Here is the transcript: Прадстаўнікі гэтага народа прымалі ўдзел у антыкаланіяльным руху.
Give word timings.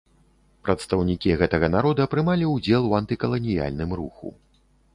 Прадстаўнікі 0.67 1.35
гэтага 1.41 1.69
народа 1.75 2.07
прымалі 2.15 2.49
ўдзел 2.55 2.89
у 2.89 2.99
антыкаланіяльным 3.03 3.89
руху. 4.01 4.35